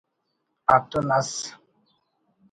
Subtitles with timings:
[0.75, 1.31] اتون ئس